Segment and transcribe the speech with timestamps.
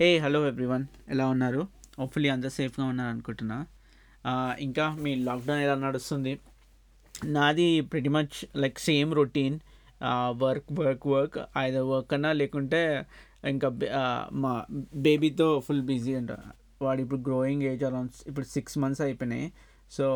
[0.00, 1.62] Hey hello everyone ఎలా ఉన్నారు?
[1.98, 3.56] Hopefully అందరు సేఫ్గా ఉన్నారు అనుకుంటున్నా.
[4.66, 6.32] ఇంకా మీ లాక్డౌన్ ఎలా నడుస్తుంది?
[7.34, 9.56] నాది pretty much like same routine
[10.42, 12.80] work work work ఐదో వర్క్ అన్నా లేకుంటే
[13.52, 13.70] ఇంకా
[14.44, 14.52] మా
[15.08, 16.38] బేబీతో ఫుల్ బిజీ అంట.
[16.82, 19.46] వాడు ఇప్పుడు గ్రోయింగ్ ఏజ్ అరౌండ్ ఇప్పుడు సిక్స్ మంత్స్ అయిపోయినాయి.
[19.98, 20.06] సో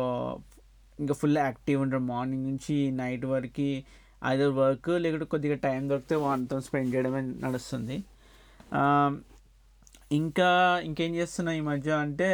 [0.99, 3.69] ఇంకా ఫుల్ యాక్టివ్ ఉంటారు మార్నింగ్ నుంచి నైట్ వరకు
[4.33, 7.99] ఐదర్ వర్క్ లేకుంటే కొద్దిగా టైం దొరికితే వాటితో స్పెండ్ చేయడమే నడుస్తుంది.
[10.11, 12.29] ఇంకా ఇంకేం చేస్తున్నా ఈ మధ్య అంటే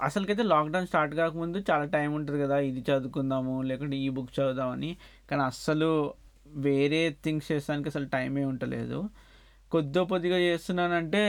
[0.00, 4.96] అసలుకైతే లాక్డౌన్ స్టార్ట్ కాకముందు చాలా టైం ఉంటుంది కదా ఇది చదువుకుందాము లేకుంటే ఈ బుక్ చదువుదామని.
[5.30, 6.14] కానీ అస్సలు
[6.46, 9.08] వేరే థింగ్స్ చేస్తానికి అసలు టైమే ఉండలేదు
[9.70, 11.22] కొద్ది కొద్దిగా చేస్తున్నానంటే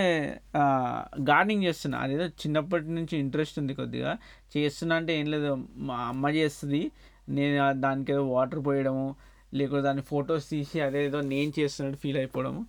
[1.22, 2.00] గార్డెనింగ్ చేస్తున్నా.
[2.00, 4.18] అదేదో చిన్నప్పటి నుంచి ఇంట్రెస్ట్ ఉంది కొద్దిగా.
[4.58, 6.92] చేస్తున్నా అంటే ఏం లేదు మా అమ్మ చేస్తుంది.
[7.30, 9.16] నేను దానికి ఏదో వాటర్ పోయడము
[9.54, 12.66] లేకపోతే దాని ఫొటోస్ తీసి అదేదో నేను చేస్తున్నట్టు ఫీల్ అయిపోవడము.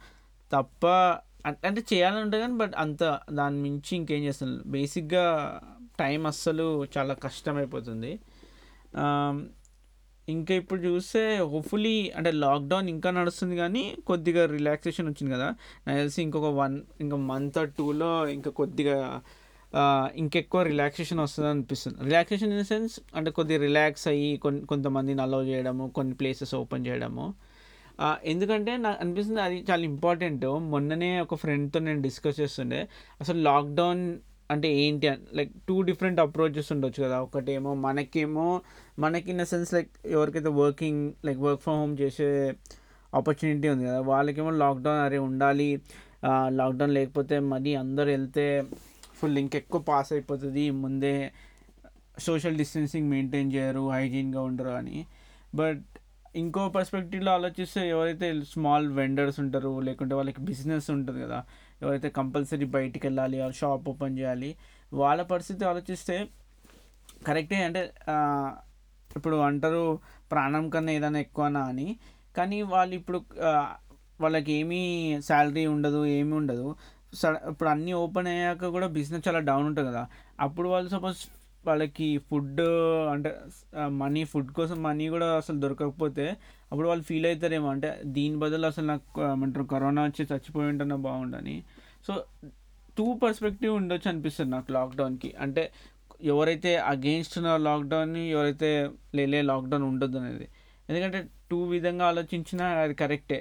[0.52, 0.86] తప్ప
[1.48, 3.02] అంటే చేయాలని ఉంటుంది కానీ బట్ అంత
[3.38, 5.26] దాని మించి ఇంకేం చేస్తాను బేసిక్గా
[6.00, 8.12] టైం అస్సలు చాలా కష్టమైపోతుంది.
[10.28, 15.48] ఇంకా ఇప్పుడు చూస్తే హోప్ఫుల్లీ అంటే లాక్డౌన్ ఇంకా నడుస్తుంది కానీ కొద్దిగా రిలాక్సేషన్ వచ్చింది కదా.
[15.86, 18.98] నాకు తెలిసి ఇంకొక వన్ ఇంకా మంత్ ఆర్ టూలో ఇంకా కొద్దిగా
[20.22, 21.98] ఇంకెక్కువ రిలాక్సేషన్ వస్తుంది అనిపిస్తుంది.
[22.08, 26.86] రిలాక్సేషన్ ఇన్ ద సెన్స్ అంటే కొద్దిగా రిలాక్స్ అయ్యి కొన్ని కొంతమందిని అలౌ చేయడము కొన్ని ప్లేసెస్ ఓపెన్
[26.86, 27.26] చేయడము.
[28.24, 32.88] ఎందుకంటే నాకు అనిపిస్తుంది అది చాలా ఇంపార్టెంట్ మొన్ననే ఒక ఫ్రెండ్తో నేను డిస్కస్ చేస్తుండే.
[33.20, 34.02] అసలు లాక్డౌన్
[34.50, 37.20] అంటే ఏంటి లైక్ టూ డిఫరెంట్ అప్రోచెస్ ఉండొచ్చు కదా.
[37.22, 38.46] ఒకటేమో మనకేమో
[38.98, 42.54] మనకి ఇన్ ద సెన్స్ లైక్ ఎవరికైతే working like work from home చేసే
[43.14, 45.70] ఆపర్చునిటీ ఉంది కదా వాళ్ళకేమో లాక్డౌన్ అరే ఉండాలి.
[46.48, 48.64] లాక్డౌన్ లేకపోతే మరీ అందరు వెళ్తే
[49.14, 50.70] ఫుల్ ఇంకెక్కువ పాస్ అయిపోతుంది.
[50.70, 51.32] ముందే
[52.18, 55.06] సోషల్ డిస్టెన్సింగ్ మెయింటైన్ చేయరు హైజీన్గా ఉండరు అని.
[55.54, 55.84] బట్
[56.34, 61.38] ఇంకో పర్స్పెక్టివ్లో ఆలోచిస్తే ఎవరైతే స్మాల్ వెండర్స్ ఉంటారు లేకుంటే వాళ్ళకి బిజినెస్ ఉంటుంది కదా
[61.82, 64.50] ఎవరైతే కంపల్సరీ బయటికి వెళ్ళాలి షాప్ ఓపెన్ చేయాలి
[64.92, 66.16] వాళ్ళ పరిస్థితి ఆలోచిస్తే
[67.28, 67.82] కరెక్టే అంటే
[69.16, 69.82] ఇప్పుడు అంటారు
[70.32, 71.88] ప్రాణం కన్నా ఏదైనా ఎక్కువనా అని.
[72.36, 73.18] కానీ వాళ్ళు ఇప్పుడు
[74.20, 74.80] వాళ్ళకి ఏమీ
[75.28, 76.66] శాలరీ ఉండదు ఏమీ ఉండదు.
[77.20, 80.02] సడ ఇప్పుడు అన్నీ ఓపెన్ అయ్యాక కూడా బిజినెస్ చాలా డౌన్ ఉంటుంది కదా.
[80.40, 81.20] అప్పుడు వాళ్ళు సపోజ్
[81.66, 82.60] వాళ్ళకి ఫుడ్
[83.12, 83.30] అంటే
[84.02, 86.26] మనీ ఫుడ్ కోసం మనీ కూడా అసలు దొరకకపోతే
[86.70, 87.68] అప్పుడు వాళ్ళు ఫీల్ అవుతారేమో.
[87.68, 91.56] అంటే దీని బదులు అసలు నాకు ఏమంటారు కరోనా వచ్చి చచ్చిపోయి ఉంటున్నా బాగుండని.
[92.06, 92.14] సో
[92.98, 95.30] టూ పర్స్పెక్టివ్ ఉండొచ్చు అనిపిస్తుంది నాకు లాక్డౌన్కి.
[95.40, 95.64] అంటే
[96.22, 98.70] ఎవరైతే అగెయిన్స్ట్ ఉన్న లాక్డౌన్ని ఎవరైతే
[99.14, 100.46] లేలే లాక్డౌన్ ఉండొద్దు అనేది.
[100.88, 101.20] ఎందుకంటే
[101.50, 103.40] టూ విధంగా ఆలోచించినా అది కరెక్టే.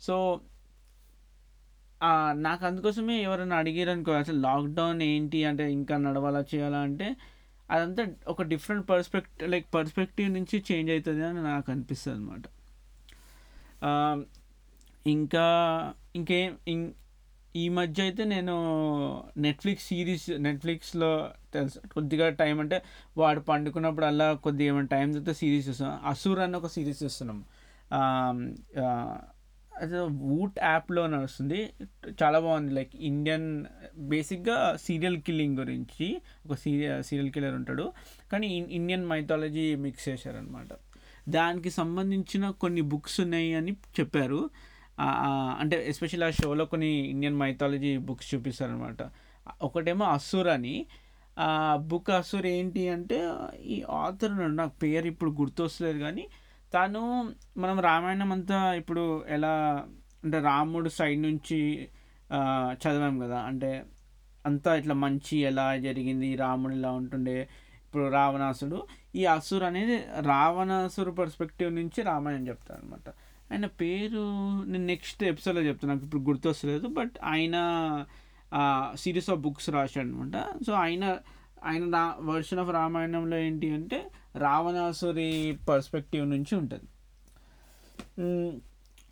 [0.00, 0.14] సో
[2.46, 5.38] నాకు అందుకోసమే ఎవరైనా అడిగారు అనుకో అసలు లాక్డౌన్ ఏంటి?
[5.44, 7.06] అంటే ఇంకా నడవాలా చేయాలా అంటే
[7.70, 12.44] అదంతా ఒక డిఫరెంట్ పర్స్పెక్ట్ లైక్ పర్స్పెక్టివ్ నుంచి చేంజ్ అవుతుంది అని నాకు అనిపిస్తుంది అనమాట
[15.06, 15.46] ఇంకా
[16.16, 16.92] ఇంకేం ఇం-
[17.56, 18.54] ఈ మధ్య అయితే నేను
[19.36, 21.10] నెట్ఫ్లిక్స్ సిరీస్ నెట్ఫ్లిక్స్లో
[21.54, 21.80] తెలుసు?
[21.94, 22.82] కొద్దిగా టైం అంటే
[23.16, 27.38] వాడు పండుకున్నప్పుడు అలా కొద్దిగా ఏమైనా టైం దొరికితే సిరీస్ చూస్తాం అసూర్ అని ఒక సిరీస్ చూస్తున్నాం.
[30.04, 31.70] వూట్ యాప్లో నడుస్తుంది.
[32.22, 32.74] చాలా బాగుంది.
[32.74, 33.64] లైక్ ఇండియన్
[33.98, 37.92] బేసిక్గా సీరియల్ కిల్లింగ్ గురించి ఒక సీరియల్ సీరియల్ కిల్లర్ ఉంటాడు.
[38.32, 40.68] కానీ ఇన్- ఇండియన్ మైథాలజీ మిక్స్ చేశారనమాట
[41.28, 44.50] దానికి సంబంధించిన కొన్ని బుక్స్ ఉన్నాయి అని చెప్పారు.
[45.00, 48.96] అంటే ఎస్పెషల్ ఆ షోలో కొన్ని ఇండియన్ మైథాలజీ బుక్స్ చూపిస్తారనమాట
[49.62, 50.86] ఒకటేమో అసూర్ అని.
[51.76, 53.30] బుక్ అసూర్ ఏంటి అంటే
[53.64, 56.28] ఈ ఆథర్ నాకు పేరు ఇప్పుడు గుర్తొస్తలేదు కానీ
[56.74, 57.02] తను
[57.56, 59.54] మనం రామాయణం అంతా ఇప్పుడు ఎలా
[60.24, 61.58] అంటే రాముడు సైడ్ నుంచి
[62.82, 63.38] చదివాం కదా.
[63.50, 63.70] అంటే
[64.46, 67.36] అంతా ఇట్లా మంచి ఎలా జరిగింది రాముడు ఇలా ఉంటుండే
[67.84, 68.78] ఇప్పుడు రావణాసుడు.
[69.14, 73.08] ఈ అసురు అనేది రావణాసురు పర్స్పెక్టివ్ నుంచి రామాయణం చెప్తారు అనమాట
[73.52, 74.24] ఆయన పేరు
[74.70, 75.90] నేను నెక్స్ట్ ఎపిసోడ్లో చెప్తాను.
[75.92, 77.56] నాకు ఇప్పుడు గుర్తొస్తలేదు బట్ ఆయన
[78.94, 80.36] సిరీస్ ఆఫ్ బుక్స్ రాశాడు అనమాట
[80.66, 81.04] సో ఆయన
[81.64, 83.98] ఆయన రా వర్షన్ ఆఫ్ రామాయణంలో ఏంటి అంటే
[84.46, 85.30] రావణాసురి
[85.68, 86.88] పర్స్పెక్టివ్ నుంచి ఉంటుంది.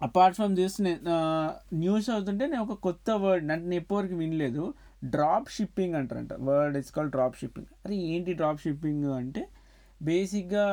[0.01, 1.13] అపార్ట్ ఫ్రమ్ దిస్ నేను
[1.83, 4.65] న్యూస్ అవుతుంటే నేను ఒక కొత్త వర్డ్ అంటే నేను ఎప్పటివరకు వినలేదు.
[5.15, 6.35] డ్రాప్ షిప్పింగ్ అంటారంట.
[6.49, 9.43] Word it's call drop shipping అరే ఏంటి డ్రాప్ షిప్పింగ్ అంటే
[10.09, 10.67] బేసిక్గా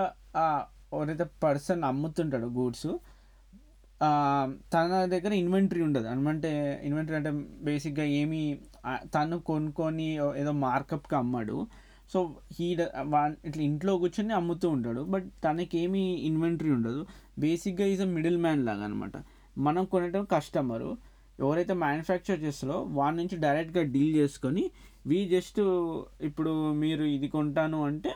[0.96, 2.90] ఎవరైతే పర్సన్ అమ్ముతుంటాడు గూడ్స్
[4.74, 6.08] తన దగ్గర ఇన్వెంటరీ ఉండదు.
[6.32, 6.52] అంటే
[6.88, 7.32] ఇన్వెంటరీ అంటే
[7.68, 8.42] బేసిక్గా ఏమి
[9.16, 10.08] తను కొనుక్కొని
[10.42, 11.58] ఏదో మార్కప్కి అమ్మాడు.
[12.14, 12.20] సో
[12.56, 15.02] హీ ఇట్లా ఇంట్లో కూర్చొని అమ్ముతూ ఉంటాడు.
[15.14, 17.02] బట్ తనకేమీ ఇన్వెంటరీ ఉండదు.
[17.44, 19.18] బేసిక్గా ఈజ్ అ మిడిల్ మ్యాన్ లాగా అనమాట
[19.68, 20.92] మనం కొనేటం కస్టమరు
[21.44, 24.64] ఎవరైతే మ్యానుఫ్యాక్చర్ చేస్తారో వాడి నుంచి డైరెక్ట్గా డీల్ చేసుకొని
[25.12, 25.60] వీ జస్ట్
[26.28, 26.52] ఇప్పుడు
[26.82, 28.12] మీరు ఇది కొంటాను అంటే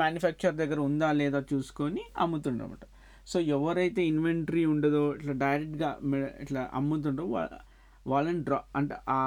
[0.00, 2.82] మ్యానుఫ్యాక్చర్ దగ్గర ఉందా లేదా చూసుకొని అమ్ముతుండమాట.
[3.30, 5.88] సో ఎవరైతే ఇన్వెంటరీ ఉండదో ఇట్లా డైరెక్ట్గా
[6.44, 7.24] ఇట్లా అమ్ముతుండో
[8.12, 9.18] వాళ్ళని డ్రా అంటే ఆ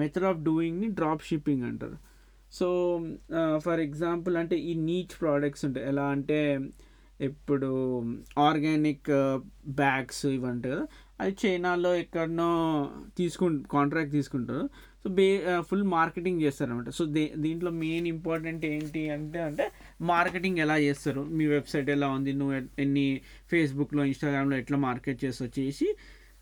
[0.00, 1.96] మెథడ్ ఆఫ్ డూయింగ్ని డ్రాప్ షిప్పింగ్ అంటారు.
[2.52, 2.68] సో
[3.64, 5.86] ఫర్ ఎగ్జాంపుల్ అంటే ఈ నీచ్ ప్రోడక్ట్స్ ఉంటాయి.
[5.86, 6.58] ఎలా అంటే
[7.20, 7.68] ఇప్పుడు
[8.38, 9.08] ఆర్గానిక్
[9.68, 10.86] బ్యాగ్స్ ఇవి ఉంటాయి కదా.
[11.20, 12.50] అది చైనాలో ఎక్కడనో
[13.18, 14.70] తీసుకుం కాంట్రాక్ట్ తీసుకుంటారు.
[15.02, 20.78] సో బే ఫుల్ మార్కెటింగ్ చేస్తారనమాట సో దే దీంట్లో మెయిన్ ఇంపార్టెంట్ ఏంటి అంటే అంటే మార్కెటింగ్ ఎలా
[20.78, 21.20] చేస్తారు?
[21.20, 22.32] మీ వెబ్సైట్ ఎలా ఉంది?
[22.32, 25.88] నువ్వు ఎన్ని ఫేస్బుక్లో ఇన్స్టాగ్రామ్లో ఎట్లా మార్కెట్ చేసి వచ్చేసి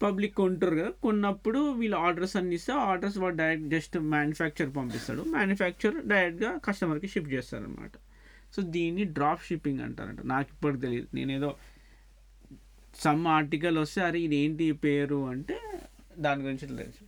[0.03, 5.23] పబ్లిక్ కొంటారు కదా కొన్నప్పుడు వీళ్ళు ఆర్డర్స్ అన్ని ఇస్తే ఆర్డర్స్ వాడు డైరెక్ట్ జస్ట్ మ్యానుఫ్యాక్చర్ పంపిస్తాడు.
[5.37, 7.93] మ్యానుఫ్యాక్చర్ డైరెక్ట్గా కస్టమర్కి షిప్ చేస్తారనమాట
[8.55, 10.21] సో దీన్ని డ్రాప్ షిప్పింగ్ అంటారంట.
[10.35, 11.09] నాకు ఇప్పటికి తెలియదు.
[11.15, 11.51] నేనేదో
[13.05, 15.57] సమ్ ఆర్టికల్ వస్తే అరే ఇదేంటి పేరు అంటే
[16.19, 17.03] దాని గురించి తెలుసు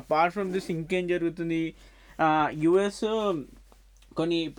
[0.00, 1.62] అపార్ట్ ఫ్రమ్ దిస్ ఇంకేం జరుగుతుంది?
[2.64, 3.04] యుఎస్
[4.16, 4.54] కొన్ని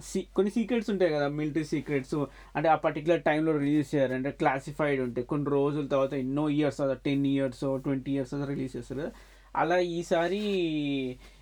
[0.00, 2.14] సీ- కొన్ని సీక్రెట్స్ ఉంటాయి కదా మిలిటరీ సీక్రెట్స్
[2.56, 5.26] అంటే ఆ పర్టికులర్ టైంలో రిలీజ్ చేయారు అంటే క్లాసిఫైడ్ ఉంటాయి.
[5.26, 9.00] కొన్ని రోజుల తర్వాత ఎన్నో ఇయర్స్ తర్వాత టెన్ ఇయర్స్ ట్వంటీ ఇయర్స్ తర్వాత రిలీజ్ చేస్తారు.
[9.00, 9.10] కదా
[9.56, 10.38] అలా ఈసారి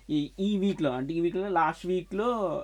[0.09, 2.63] ఈ ఈ వీక్లో అంటే ఈ వీక్లో లాస్ట్ వీక్లో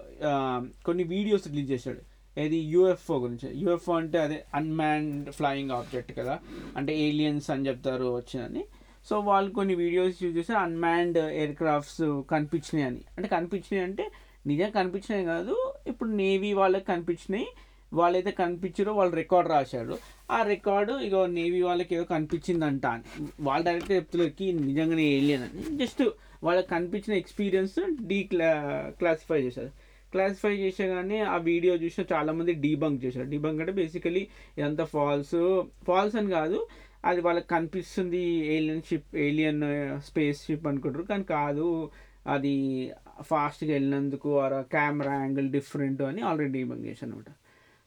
[0.86, 2.00] కొన్ని వీడియోస్ రిలీజ్ చేశాడు.
[2.40, 2.58] ఏది?
[2.58, 3.50] యూఎఫ్ఓ గురించి.
[3.56, 6.40] యూఎఫ్ఓ అంటే అదే అన్మాన్డ్ ఫ్లయింగ్ ఆబ్జెక్ట్ కదా.
[6.78, 8.66] అంటే ఏలియన్స్ అని చెప్తారు వచ్చిందని.
[9.10, 13.02] సో వాళ్ళు కొన్ని వీడియోస్ యూజ్ చేస్తే అన్మ్యాన్డ్ ఎయిర్ క్రాఫ్ట్స్ కనిపించినాయి అని.
[13.18, 14.12] అంటే కనిపించినాయి అంటే
[14.50, 15.74] నిజంగా కనిపించినాయి కాదు.
[15.88, 17.48] ఇప్పుడు నేవీ వాళ్ళకి కనిపించినాయి
[17.94, 19.98] వాళ్ళైతే కనిపించారో వాళ్ళు రికార్డ్ రాశారు.
[20.32, 22.86] ఆ రికార్డు ఇగో నేవీ వాళ్ళకి ఏదో కనిపించిందంట.
[22.86, 25.78] అని వాళ్ళు డైరెక్ట్గా చెప్తులకి నిజంగానే ఏలియన్ అని.
[25.78, 26.04] జస్ట్
[26.44, 28.54] వాళ్ళకి కనిపించిన ఎక్స్పీరియన్స్ డీ క్లా
[29.00, 29.68] క్లాసిఫై చేశారు.
[30.12, 33.30] క్లాసిఫై చేసేగానే ఆ వీడియో చూసిన చాలామంది డీబంక్ చేశారు.
[33.30, 36.68] డీబంక్ అంటే బేసికలీ ఇదంతా ఫాల్స్ ఫాల్స్ అని కాదు.
[37.06, 38.20] అది వాళ్ళకి కనిపిస్తుంది
[38.56, 39.62] alien ship alien
[40.02, 41.04] space ship అనుకుంటారు.
[41.04, 41.90] కానీ కాదు.
[42.30, 42.54] అది
[43.22, 47.32] ఫాస్ట్గా వెళ్ళినందుకు ఆ కెమెరా యాంగిల్ డిఫరెంట్ అని ఆల్రెడీ డీబంక్ చేశాను అనమాట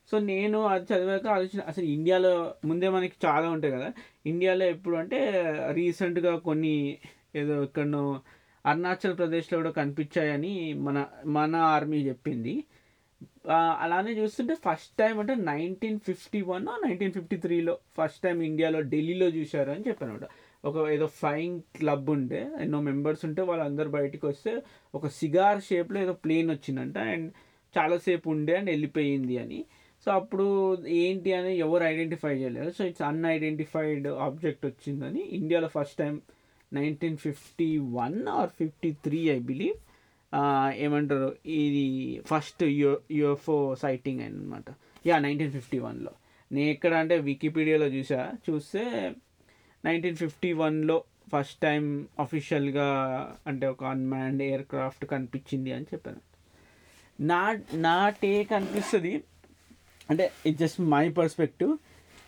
[0.09, 2.33] సో నేను అది చదివాక ఆలోచన అసలు ఇండియాలో
[2.65, 3.89] ముందే మనకి చాలా ఉంటాయి కదా.
[4.27, 5.19] ఇండియాలో ఎప్పుడు అంటే
[5.73, 6.75] రీసెంట్గా కొన్ని
[7.37, 8.05] ఏదో ఎక్కడనో
[8.65, 10.99] అరుణాచల్ ప్రదేశ్లో కూడా కనిపించాయని మన
[11.29, 12.55] మన ఆర్మీ చెప్పింది.
[13.49, 19.29] అలానే చూస్తుంటే ఫస్ట్ టైం అంటే nineteen fifty one nineteen fifty త్రీలో ఫస్ట్ టైం ఇండియాలో ఢిల్లీలో
[19.29, 20.29] చూశారు అని చెప్పాను
[20.65, 24.63] ఒక ఏదో ఫ్లయింగ్ క్లబ్ ఉండే ఎన్నో మెంబర్స్ ఉంటే వాళ్ళందరూ బయటికి వస్తే
[24.95, 27.33] ఒక సిగార్ షేప్లో ఏదో ప్లేన్ వచ్చిందంట అండ్
[27.77, 29.67] చాలాసేపు ఉండే అండ్ వెళ్ళిపోయింది అని.
[30.07, 36.21] సో అప్పుడు ఏంటి అని ఎవరు ఐడెంటిఫై చేయలేరు సో ఇట్స్ అన్ఐడెంటిఫైడ్ ఆబ్జెక్ట్ వచ్చిందని ఇండియాలో first time
[36.73, 39.77] nineteen fifty one or fifty three I believe
[40.77, 41.85] ఏమంటారు ఇది
[42.27, 44.65] ఫస్ట్ యూ యుఎఫ్ఓ సైటింగ్ అనమాట
[45.07, 46.13] యా నైన్టీన్ ఫిఫ్టీ వన్లో
[46.53, 48.33] నేను ఎక్కడ అంటే వికీపీడియాలో చూసా.
[48.51, 48.83] చూస్తే
[49.85, 52.89] నైన్టీన్ ఫిఫ్టీ వన్లో ఫస్ట్ టైం అఫీషియల్గా
[53.47, 56.21] అంటే ఒక అన్మాన్డ్ ఎయిర్ క్రాఫ్ట్ కనిపించింది అని చెప్పాను.
[57.21, 57.43] నా
[57.75, 59.15] నా టేక్ అనిపిస్తుంది
[60.11, 61.73] అంటే ఇట్ జస్ట్ మై పర్స్పెక్టివ్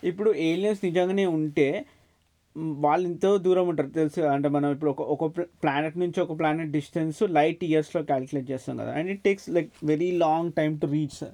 [0.03, 1.85] ఇప్పుడు ఏలియన్స్ నిజంగానే ఉంటే
[2.57, 3.89] వాళ్ళు ఎంతో దూరం ఉంటారు.
[3.89, 4.33] తెలుసు కదా?
[4.33, 8.91] అంటే మనం ఇప్పుడు ఒక ఒక ప్లానెట్ నుంచి ఒక ప్లానెట్ డిస్టెన్స్ లైట్ ఇయర్స్లో క్యాలిక్యులేట్ చేస్తాం కదా.
[8.91, 11.25] And it takes like very long time to reach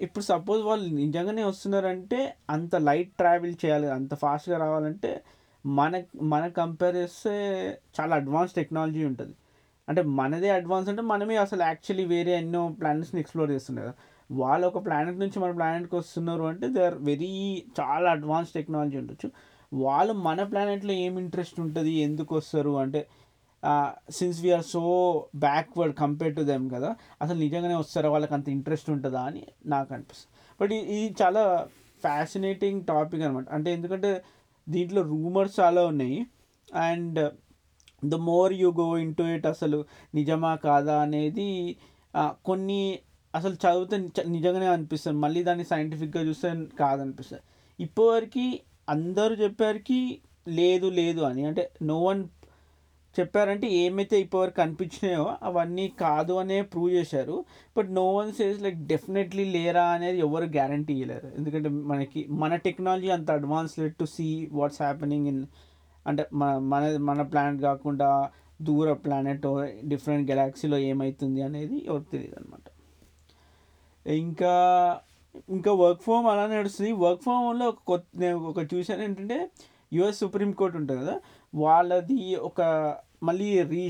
[0.00, 5.20] ఇప్పుడు సపోజ్ వాళ్ళు నిజంగానే వస్తున్నారంటే అంత లైట్ ట్రావెల్ చేయాలి అంత ఫాస్ట్గా రావాలంటే
[5.66, 7.30] మన మన కంపేర్ చేస్తే
[8.00, 9.34] చాలా అడ్వాన్స్ టెక్నాలజీ ఉంటుంది.
[9.88, 13.94] అంటే మనదే అడ్వాన్స్ అంటే మనమే అసలు యాక్చువల్లీ వేరే ఎన్నో ప్లానెట్స్ని ఎక్స్ప్లోర్ చేస్తున్నారు కదా.
[14.32, 19.30] వాళ్ళు ఒక ప్లానెట్ నుంచి మన ప్లానెట్కి వస్తున్నారు అంటే దే ఆర్ వెరీ చాలా అడ్వాన్స్ టెక్నాలజీ ఉండొచ్చు.
[19.72, 23.00] వాళ్ళు మన ప్లానెట్లో ఏం ఇంట్రెస్ట్ ఉంటుంది ఎందుకు వస్తారు అంటే
[24.10, 24.82] since we're so
[25.36, 26.90] backward compare to them కదా
[27.22, 28.08] అసలు నిజంగానే వస్తారా?
[28.10, 30.32] వాళ్ళకి అంత ఇంట్రెస్ట్ ఉంటుందా అని నాకు అనిపిస్తుంది.
[30.60, 31.42] బట్ ఇది చాలా
[32.02, 34.22] ఫ్యాసినేటింగ్ టాపిక్ అనమాట అంటే ఎందుకంటే
[34.68, 36.18] దీంట్లో రూమర్స్ చాలా ఉన్నాయి.
[36.74, 37.18] And
[38.04, 39.84] the more you go into it అసలు
[40.14, 41.48] నిజమా కాదా అనేది
[42.44, 42.80] కొన్ని
[43.34, 43.96] అసలు చదివితే
[44.28, 45.18] నిజంగానే అనిపిస్తుంది.
[45.18, 46.48] మళ్ళీ దాన్ని సైంటిఫిక్గా చూస్తే
[46.80, 47.42] కాదనిపిస్తుంది.
[47.78, 48.46] ఇప్పటివరకు
[48.88, 49.98] అందరూ చెప్పారికి
[50.58, 51.42] లేదు లేదు అని.
[51.44, 52.22] అంటే నో వన్
[53.14, 57.36] చెప్పారంటే ఏమైతే ఇప్పటివరకు అనిపించినాయో అవన్నీ కాదు అనే ప్రూవ్ చేశారు.
[57.76, 63.08] But no one says like definitely లేరా అనేది ఎవరు గ్యారంటీ ఇవ్వలేరు ఎందుకంటే మనకి మన టెక్నాలజీ
[63.08, 65.42] అంత advance let to see what's happening in
[66.06, 68.10] అంటే మన మన మన ప్లానెట్ కాకుండా
[68.60, 69.46] దూర ప్లానెట్
[69.84, 72.66] డిఫరెంట్ గెలాక్సీలో ఏమవుతుంది అనేది ఎవరికి తెలియదు అనమాట
[74.06, 74.54] ఇంకా
[75.56, 76.92] ఇంకా వర్క్ ఫ్రమ్ అలా నడుస్తుంది.
[77.04, 79.38] వర్క్ ఫ్రమ్ హోమ్లో ఒక కొత్త నేను ఒక చూశాను ఏంటంటే
[79.92, 81.14] యుఎస్ సుప్రీం కోర్ట్ ఉంటుంది కదా
[81.54, 82.18] వాళ్ళది
[82.48, 82.60] ఒక
[83.22, 83.82] మళ్ళీ రీ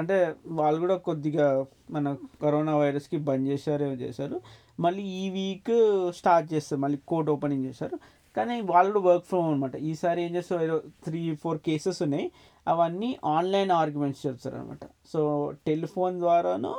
[0.00, 0.16] అంటే
[0.58, 1.46] వాళ్ళు కూడా కొద్దిగా
[1.90, 4.36] మన కరోనా వైరస్కి బంద్ చేశారు ఏమో చేశారు.
[4.84, 5.72] మళ్ళీ ఈ వీక్
[6.18, 7.96] స్టార్ట్ చేస్తారు మళ్ళీ కోర్ట్ ఓపెనింగ్ చేశారు
[8.36, 12.26] కానీ వాళ్ళు కూడా వర్క్ ఫ్రమ్ అనమాట ఈసారి ఏం చేస్తారు ఏదో త్రీ ఫోర్ కేసెస్ ఉన్నాయి.
[12.66, 15.20] అవన్నీ ఆన్లైన్ ఆర్గ్యుమెంట్స్ చెప్తారు అనమాట సో
[15.66, 16.72] టెలిఫోన్ ద్వారాను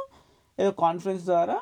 [0.57, 1.57] ఏదో కాన్ఫరెన్స్ ద్వారా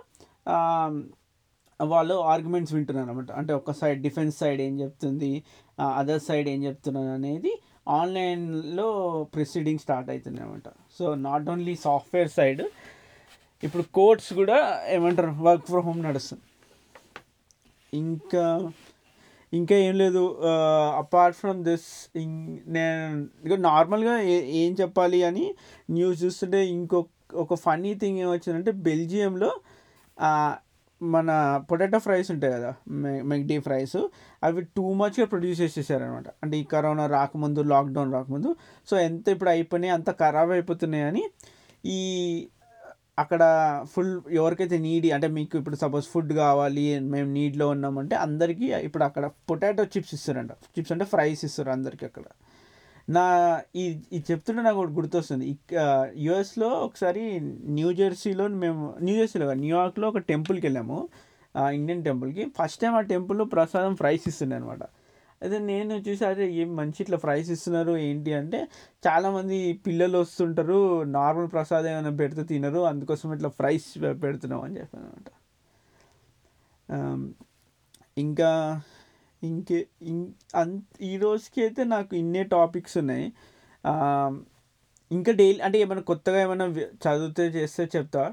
[1.79, 5.31] వాళ్ళు ఆర్గ్యుమెంట్స్ వింటున్నారు అనమాట అంటే ఒక సైడ్ డిఫెన్స్ సైడ్ ఏం చెప్తుంది
[5.95, 7.51] అదర్ సైడ్ ఏం చెప్తున్నారు అనేది
[7.89, 8.87] ఆన్లైన్లో
[9.33, 10.67] ప్రొసీడింగ్ స్టార్ట్ అవుతుంది అనమాట
[10.99, 12.63] so not only software side
[13.63, 16.43] ఇప్పుడు కోర్ట్స్ కూడా ఏమంటారు వర్క్ ఫ్రమ్ హోమ్ నడుస్తుంది.
[17.93, 18.45] ఇంకా
[19.53, 20.21] ఇంకా ఏం లేదు
[20.97, 21.87] అపార్ట్ ఫ్రమ్ దిస్
[22.67, 23.27] నేను
[23.63, 25.45] నార్మల్గా ఏ- ఏం చెప్పాలి అని
[25.91, 29.51] న్యూస్ చూస్తుంటే ఇంకొక ఒక ఫన్నీ థింగ్ ఏమొచ్చిందంటే బెల్జియంలో
[31.01, 31.29] మన
[31.71, 32.73] పొటాటో ఫ్రైస్ ఉంటాయి కదా
[33.31, 33.97] మెగ్డీ ఫ్రైస్
[34.43, 36.27] అవి టూ మచ్గా ప్రొడ్యూస్ చేసేసారనమాట.
[36.43, 38.55] అంటే ఈ కరోనా రాకముందు లాక్డౌన్ రాకముందు.
[38.89, 41.23] సో ఎంత ఇప్పుడు అయిపోయినాయి అంత ఖరాబ్ అయిపోతున్నాయి అని
[41.85, 41.99] ఈ
[43.19, 43.43] అక్కడ
[43.93, 49.25] ఫుల్ ఎవరికైతే నీడి అంటే మీకు ఇప్పుడు సపోజ్ ఫుడ్ కావాలి మేము నీడ్లో ఉన్నామంటే అందరికీ ఇప్పుడు అక్కడ
[49.49, 50.51] పొటాటో చిప్స్ ఇస్తారంట.
[50.51, 52.23] చిప్స్ అంటే ఫ్రైస్ ఇస్తారు అందరికీ అక్కడ.
[53.07, 53.23] నా
[53.81, 53.83] ఈ
[54.15, 55.45] ఇది చెప్తుంటే నాకు ఒకటి గుర్తొస్తుంది.
[56.25, 57.23] యుఎస్లో ఒకసారి
[57.77, 60.97] న్యూ జెర్సీలో మేము న్యూ జెర్సీలో న్యూయార్క్లో ఒక టెంపుల్కి వెళ్ళాము.
[61.79, 62.45] ఇండియన్ టెంపుల్కి.
[62.59, 64.83] ఫస్ట్ టైం ఆ టెంపుల్లో ప్రసాదం ఫ్రైస్ ఇస్తుండే అనమాట.
[65.41, 68.59] అయితే నేను చూసి అదే ఏం మంచి ఇట్లా ఫ్రైస్ ఇస్తున్నారు ఏంటి అంటే
[69.07, 69.57] చాలామంది
[69.87, 70.77] పిల్లలు వస్తుంటారు
[71.17, 73.87] నార్మల్ ప్రసాదం ఏమైనా పెడితే తినరు అందుకోసం ఇట్లా ఫ్రైస్
[74.23, 75.29] పెడుతున్నాం అని చెప్పాను అనమాట.
[78.25, 78.51] ఇంకా
[79.47, 79.79] ఇంకే
[80.11, 80.17] ఇం
[80.55, 83.27] అంత ఈ రోజుకి అయితే నాకు ఇన్నే టాపిక్స్ ఉన్నాయి.
[85.11, 86.65] ఇంకా డైలీ అంటే ఏమైనా కొత్తగా ఏమైనా
[87.05, 88.23] చదివితే చేస్తే చెప్తా.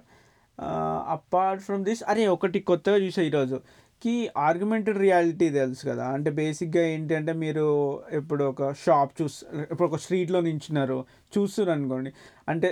[1.16, 3.56] అపార్ట్ ఫ్రమ్ దిస్ అరే ఒకటి కొత్తగా చూసా ఈరోజు.
[4.02, 4.14] కి
[4.46, 6.04] ఆర్గ్యుమెంటెడ్ రియాలిటీ తెలుసు కదా.
[6.16, 7.66] అంటే బేసిక్గా ఏంటంటే మీరు
[8.12, 9.36] ఇప్పుడు ఒక షాప్ చూస్
[9.72, 10.98] ఇప్పుడు ఒక స్ట్రీట్లో నించున్నారు.
[11.32, 12.10] చూస్తున్నారు అనుకోండి.
[12.48, 12.68] అంటే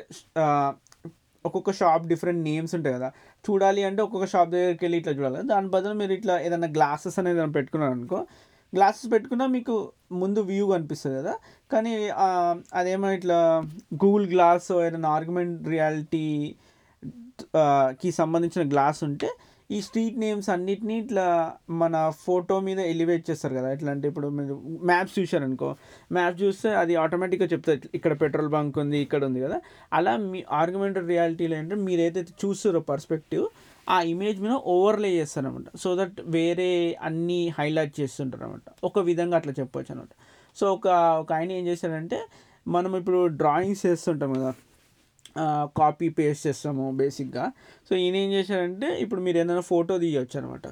[1.45, 3.09] ఒక్కొక్క షాప్ డిఫరెంట్ నేమ్స్ ఉంటాయి కదా.
[3.47, 5.41] చూడాలి అంటే ఒక్కొక్క షాప్ దగ్గరికి వెళ్ళి ఇట్లా చూడాలి.
[5.53, 8.21] దాని బదులు మీరు ఇట్లా ఏదైనా గ్లాసెస్ అనేది ఏదైనా పెట్టుకున్నారు అనుకో
[8.73, 9.75] గ్లాసెస్ పెట్టుకున్నా మీకు
[10.23, 11.35] ముందు వ్యూ కనిపిస్తుంది కదా.
[11.73, 11.93] కానీ
[12.81, 13.39] అదేమో ఇట్లా
[14.03, 16.27] గూగుల్ గ్లాస్ ఏదైనా ఆర్గ్యుమెంట్ రియాలిటీ
[18.01, 19.29] కి సంబంధించిన గ్లాస్ ఉంటే
[19.71, 21.25] ఈ స్ట్రీట్ నేమ్స్ అన్నిటినీ ఇట్లా
[21.83, 23.69] మన ఫోటో మీద ఎలివేట్ చేస్తారు కదా.
[23.77, 24.55] ఎట్లా అంటే ఇప్పుడు మీరు
[24.91, 25.69] మ్యాప్స్ చూశారనుకో
[26.17, 27.91] మ్యాప్ చూస్తే అది ఆటోమేటిక్గా చెప్తారు.
[27.99, 29.59] ఇక్కడ పెట్రోల్ బంక్ ఉంది ఇక్కడ ఉంది కదా.
[29.99, 33.47] అలా మీ ఆర్గ్యుమెంటెడ్ రియాలిటీలో ఏంటంటే మీరు ఏదైతే చూస్తారో పర్స్పెక్టివ్
[33.87, 36.71] ఆ ఇమేజ్ మీద ఓవర్లే చేస్తారనమాట సో దట్ వేరే
[37.09, 40.13] అన్ని హైలైట్ చేస్తుంటారు అనమాట ఒక విధంగా అట్లా చెప్పొచ్చు అనమాట
[40.57, 40.89] సో ఒక
[41.23, 42.19] ఒక ఆయన ఏం చేశారంటే
[42.67, 44.53] మనం ఇప్పుడు డ్రాయింగ్స్ చేస్తుంటాం కదా.
[45.79, 47.45] కాపీ పేస్ట్ చేస్తాము బేసిక్గా
[47.89, 50.67] సో ఈయన ఏం చేశారంటే ఇప్పుడు మీరు ఏదైనా ఫోటో తీయొచ్చు అనమాట.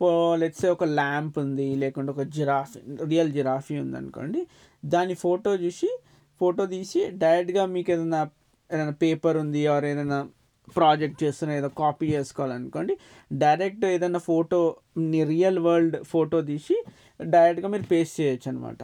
[0.00, 4.40] ఫో లెట్స్ ఒక ల్యాంప్ ఉంది లేకుంటే ఒక జిరాఫీ రియల్ జిరాఫీ ఉంది అనుకోండి
[4.84, 5.88] దాని ఫోటో చూసి
[6.40, 8.20] ఫోటో తీసి డైరెక్ట్గా మీకు ఏదైనా
[8.70, 10.18] ఏదైనా పేపర్ ఉంది ఆర్ ఏదైనా
[10.76, 12.94] ప్రాజెక్ట్ చేస్తున్న ఏదో కాపీ చేసుకోవాలనుకోండి
[13.32, 14.58] డైరెక్ట్ ఏదైనా ఫోటో
[15.24, 16.76] రియల్ వరల్డ్ ఫోటో తీసి
[17.20, 18.80] డైరెక్ట్గా మీరు పేస్ట్ చేయొచ్చు అనమాట.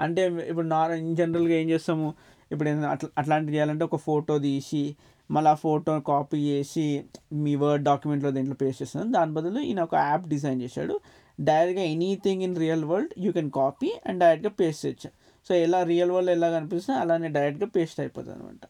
[0.00, 2.08] అంటే ఇప్పుడు నార్ ఇన్ జనరల్గా ఏం చేస్తాము?
[2.52, 4.82] ఇప్పుడు ఏదైనా అట్లా అట్లాంటివి చేయాలంటే ఒక ఫోటో తీసి
[5.30, 6.84] మళ్ళీ ఆ ఫోటో కాపీ చేసి
[7.44, 10.94] మీ వర్డ్ డాక్యుమెంట్లో దీంట్లో పేస్ట్ చేస్తాను దాని బదులు ఈయన ఒక యాప్ డిజైన్ చేశాడు.
[11.38, 15.10] డైరెక్ట్గా anything in real world you can copy and డైరెక్ట్గా పేస్ట్ చేయొచ్చు.
[15.46, 18.64] సో ఎలా రియల్ వరల్డ్ ఎలా కనిపిస్తే అలానే డైరెక్ట్గా పేస్ట్ అయిపోతుంది అనమాట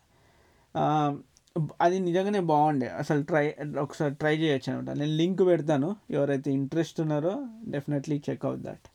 [1.84, 2.88] అది నిజంగానే బాగుండే.
[3.00, 3.44] అసలు ట్రై
[3.84, 5.88] ఒకసారి ట్రై చేయొచ్చు అనమాట నేను లింక్ పెడతాను.
[6.16, 7.32] ఎవరైతే ఇంట్రెస్ట్ ఉన్నారో
[7.74, 8.86] డెఫినెట్లీ చెక్అవుట్ దట్.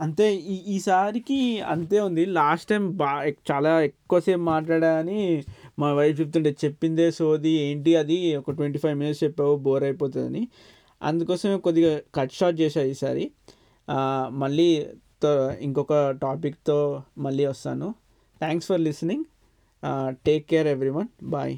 [0.00, 2.24] అంతే ఈ ఈసారికి అంతే ఉంది.
[2.26, 3.10] లాస్ట్ టైం బా
[3.50, 5.20] చాలా ఎక్కువసేపు మాట్లాడా అని
[5.78, 8.18] మా వైఫ్ చెప్తుంటే చెప్పిందే సోది ఏంటి అది?
[8.36, 10.42] ఒక ట్వంటీ ఫైవ్ మినిట్స్ చెప్పావు బోర్ అయిపోతుందని.
[11.02, 13.24] అందుకోసమే కొద్దిగా కట్ షార్ట్ చేశా ఈసారి.
[14.32, 14.70] మళ్ళీ
[15.22, 15.32] తో
[15.66, 16.78] ఇంకొక టాపిక్తో
[17.18, 17.88] మళ్ళీ వస్తాను.
[18.40, 19.24] Thanks for listening
[20.26, 21.54] take care everyone bye